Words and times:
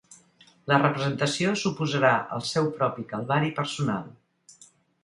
La 0.71 0.79
representació 0.83 1.53
suposarà 1.65 2.15
el 2.39 2.45
seu 2.53 2.71
propi 2.81 3.07
calvari 3.13 3.57
personal. 3.63 4.15